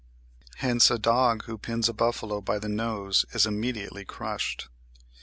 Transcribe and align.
Hence 0.55 0.89
a 0.89 0.97
dog 0.97 1.43
who 1.45 1.59
pins 1.59 1.87
a 1.87 1.93
buffalo 1.93 2.41
by 2.41 2.57
the 2.57 2.67
nose 2.67 3.23
is 3.33 3.45
immediately 3.45 4.03
crushed. 4.03 4.67